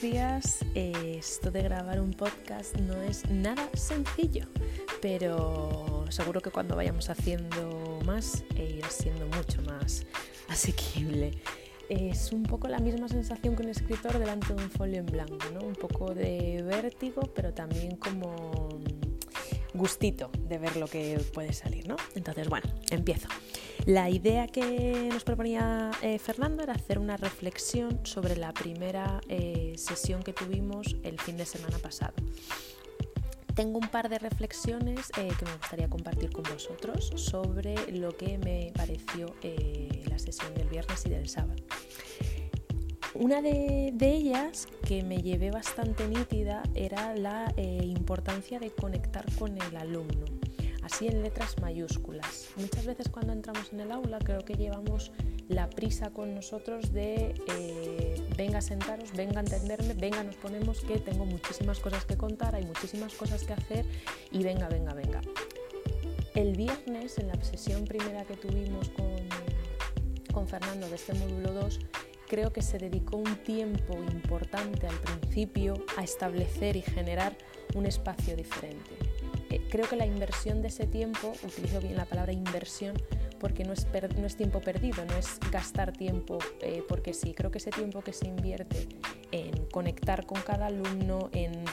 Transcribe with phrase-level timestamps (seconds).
[0.00, 0.64] buenos días.
[0.74, 4.46] Eh, esto de grabar un podcast no es nada sencillo,
[5.02, 10.06] pero seguro que cuando vayamos haciendo más e irá siendo mucho más
[10.48, 11.32] asequible.
[11.88, 15.38] Es un poco la misma sensación que un escritor delante de un folio en blanco,
[15.52, 15.60] ¿no?
[15.60, 18.68] Un poco de vértigo, pero también como
[19.74, 21.96] gustito de ver lo que puede salir, ¿no?
[22.14, 23.28] Entonces, bueno, empiezo.
[23.86, 29.72] La idea que nos proponía eh, Fernando era hacer una reflexión sobre la primera eh,
[29.76, 32.12] sesión que tuvimos el fin de semana pasado.
[33.54, 38.38] Tengo un par de reflexiones eh, que me gustaría compartir con vosotros sobre lo que
[38.38, 39.34] me pareció
[40.08, 41.56] la sesión del viernes y del sábado.
[43.14, 49.76] Una de, ellas que me llevé bastante nítida era la importancia de conectar con el
[49.76, 50.26] alumno
[50.90, 52.48] así en letras mayúsculas.
[52.56, 55.12] Muchas veces cuando entramos en el aula creo que llevamos
[55.48, 60.80] la prisa con nosotros de eh, venga a sentaros, venga a entenderme, venga nos ponemos
[60.80, 63.84] que tengo muchísimas cosas que contar, hay muchísimas cosas que hacer
[64.30, 65.20] y venga, venga, venga.
[66.34, 69.16] El viernes, en la sesión primera que tuvimos con,
[70.32, 71.80] con Fernando de este módulo 2,
[72.28, 77.36] creo que se dedicó un tiempo importante al principio a establecer y generar
[77.74, 78.96] un espacio diferente
[79.50, 82.94] eh, creo que la inversión de ese tiempo, utilizo bien la palabra inversión,
[83.40, 87.50] porque no es, no es tiempo perdido, no es gastar tiempo eh, porque sí, creo
[87.50, 88.86] que ese tiempo que se invierte
[89.32, 91.64] en conectar con cada alumno, en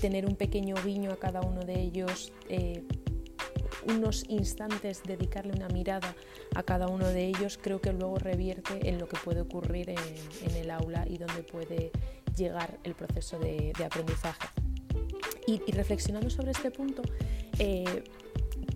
[0.00, 2.84] tener un pequeño guiño a cada uno de ellos, eh,
[3.86, 6.14] unos instantes dedicarle una mirada
[6.54, 10.56] a cada uno de ellos, creo que luego revierte en lo que puede ocurrir en,
[10.56, 11.90] el aula y donde puede
[12.36, 14.48] llegar el proceso de aprendizaje.
[15.48, 17.00] Y, reflexionando sobre este punto,
[17.58, 18.04] eh,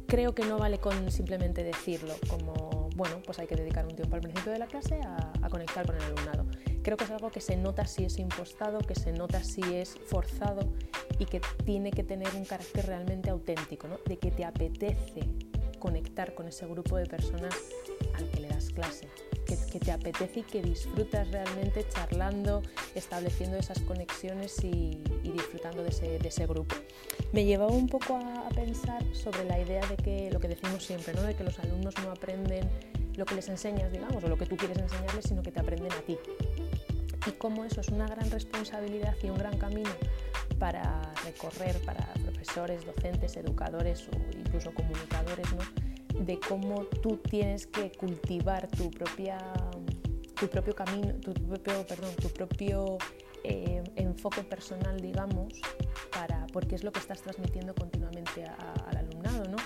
[0.07, 4.15] creo que no vale con simplemente decirlo, como, bueno, pues hay que dedicar un tiempo
[4.15, 6.47] al principio de la clase a, conectar con el alumnado.
[6.83, 9.99] Creo que es algo que se nota si es impostado, que se nota si es
[10.07, 10.73] forzado
[11.19, 13.99] y que tiene que tener un carácter realmente auténtico, ¿no?
[14.07, 15.29] de que te apetece
[15.79, 17.55] conectar con ese grupo de personas
[18.15, 19.09] al que le das clase
[19.57, 22.63] que, te apetece y que disfrutas realmente charlando,
[22.95, 26.75] estableciendo esas conexiones y, disfrutando de ese, grupo.
[27.33, 31.15] Me llevaba un poco a, pensar sobre la idea de que lo que decimos siempre,
[31.15, 31.23] ¿no?
[31.23, 32.69] de que los alumnos no aprenden
[33.17, 35.93] lo que les enseñas, digamos, o lo que tú quieres enseñarles, sino que te aprenden
[35.93, 36.19] a ti.
[37.27, 39.91] Y cómo eso es una gran responsabilidad y un gran camino
[40.59, 45.92] para recorrer para profesores, docentes, educadores o incluso comunicadores, ¿no?
[46.19, 49.39] De cómo tú tienes que cultivar tu, propia,
[50.39, 52.99] tu propio camino, tu propio, perdón, tu propio
[53.45, 55.61] eh, enfoque personal, digamos,
[56.13, 59.57] para, porque es lo que estás transmitiendo continuamente al alumnado, ¿no?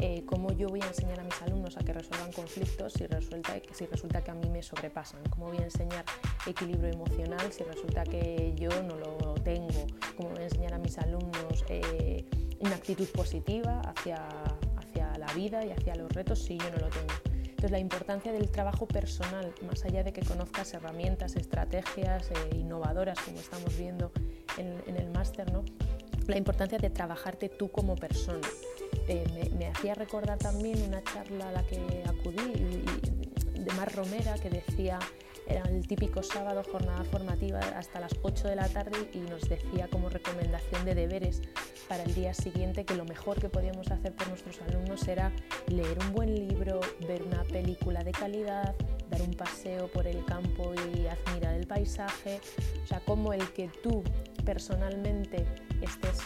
[0.00, 3.54] Eh, cómo yo voy a enseñar a mis alumnos a que resuelvan conflictos si resulta,
[3.72, 6.04] si resulta que a mí me sobrepasan, cómo voy a enseñar
[6.46, 10.98] equilibrio emocional si resulta que yo no lo tengo, cómo voy a enseñar a mis
[10.98, 12.24] alumnos eh,
[12.60, 14.28] una actitud positiva hacia
[15.18, 17.14] la vida y hacia los retos si yo no lo tengo.
[17.42, 23.18] Entonces la importancia del trabajo personal, más allá de que conozcas herramientas, estrategias eh, innovadoras
[23.20, 24.12] como estamos viendo
[24.58, 25.64] en, el máster, ¿no?
[26.26, 28.46] la importancia de trabajarte tú como persona.
[29.08, 32.84] Eh, me, hacía recordar también una charla a la que acudí
[33.54, 34.98] de Mar Romera que decía
[35.46, 39.88] era el típico sábado, jornada formativa hasta las 8 de la tarde y nos decía
[39.88, 41.42] como recomendación de deberes
[41.88, 45.32] para el día siguiente que lo mejor que podíamos hacer por nuestros alumnos era
[45.68, 48.74] leer un buen libro, ver una película de calidad,
[49.10, 52.40] dar un paseo por el campo y admirar el paisaje.
[52.82, 54.02] O sea, como el que tú
[54.44, 55.46] personalmente
[55.80, 56.18] estés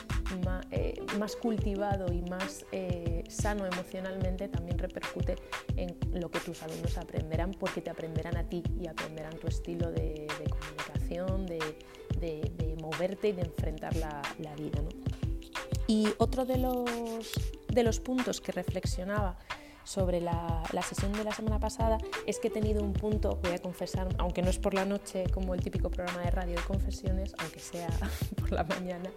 [0.71, 5.37] eh, más, cultivado y más eh, sano emocionalmente también repercute
[5.77, 9.91] en lo que tus alumnos aprenderán porque te aprenderán a ti y aprenderán tu estilo
[9.91, 14.23] de, comunicación, de, moverte y de enfrentar la,
[14.57, 14.81] vida.
[15.89, 16.85] Y otro de los,
[17.69, 19.39] de los puntos que reflexionaba
[19.85, 23.55] sobre la, la, sesión de la semana pasada es que he tenido un punto, voy
[23.55, 26.63] a confesar, aunque no es por la noche como el típico programa de radio de
[26.63, 27.89] confesiones, aunque sea
[28.39, 29.11] por la mañana,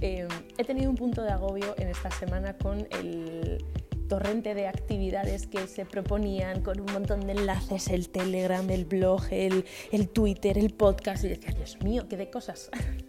[0.00, 0.26] eh,
[0.56, 3.62] he tenido un punto de agobio en esta semana con el
[4.08, 9.22] torrente de actividades que se proponían con un montón de enlaces, el Telegram, el blog,
[9.30, 12.70] el, el Twitter, el podcast, y decía, Dios mío, qué de cosas,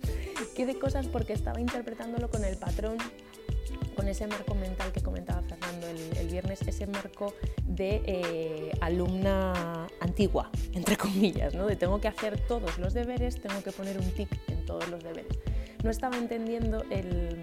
[0.65, 2.98] de cosas porque estaba interpretándolo con el patrón
[3.95, 7.33] con ese marco mental que comentaba Fernando el, viernes, ese marco
[7.63, 11.65] de eh, alumna antigua, entre comillas, ¿no?
[11.65, 15.04] de tengo que hacer todos los deberes, tengo que poner un tic en todos los
[15.04, 15.39] deberes.
[15.83, 17.42] No estaba entendiendo el,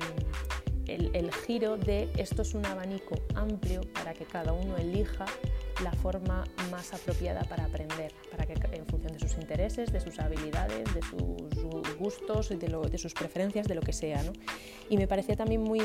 [0.87, 5.27] el, giro de esto es un abanico amplio para que cada uno elija
[5.83, 10.19] la forma más apropiada para aprender, para que en función de sus intereses, de sus
[10.19, 14.21] habilidades, de sus gustos, de, de sus preferencias, de lo que sea.
[14.25, 14.33] ¿no?
[14.89, 15.81] Y me parecía también muy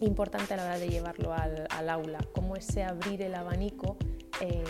[0.00, 3.96] importante a la hora de llevarlo al, aula, cómo ese abrir el abanico
[4.40, 4.64] eh,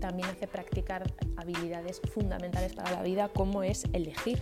[0.00, 4.38] también hace practicar habilidades fundamentales para la vida, como es elegir.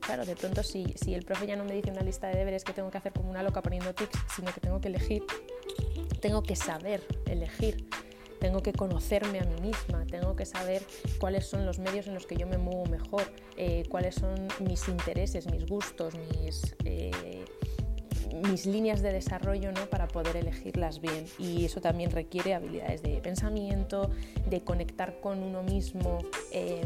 [0.00, 2.64] Claro, de pronto si, si el profe ya no me dice una lista de deberes
[2.64, 5.22] que tengo que hacer como una loca poniendo tics, sino que tengo que elegir,
[6.20, 7.86] tengo que saber elegir
[8.44, 10.82] tengo que conocerme a mí misma, tengo que saber
[11.18, 13.22] cuáles son los medios en los que yo me muevo mejor,
[13.56, 16.12] eh, cuáles son mis intereses, mis gustos,
[16.42, 17.10] mis, eh,
[18.66, 19.86] líneas de desarrollo ¿no?
[19.86, 21.24] para poder elegirlas bien.
[21.38, 24.10] Y eso también requiere habilidades de pensamiento,
[24.50, 26.18] de conectar con uno mismo.
[26.52, 26.82] Em,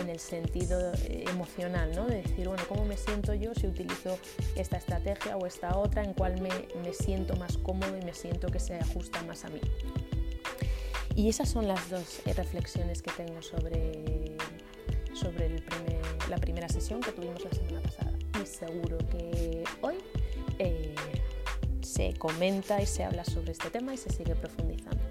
[0.00, 2.06] en el sentido eh, emocional, ¿no?
[2.06, 4.18] de decir, bueno, ¿cómo me siento yo si utilizo
[4.56, 6.50] esta estrategia o esta otra, en cuál me,
[6.82, 9.60] me siento más cómodo y me siento que se ajusta más a mí?
[11.16, 14.36] Y esas son las dos eh, reflexiones que tengo sobre,
[15.12, 15.62] sobre
[16.28, 18.12] la primera sesión que tuvimos la semana pasada.
[18.42, 19.94] Y seguro que hoy
[20.58, 20.94] eh,
[21.82, 25.02] se comenta y se habla sobre este tema y se sigue profundizando.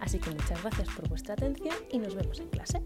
[0.00, 2.82] Así que muchas gracias por vuestra atención y nos vemos en clase.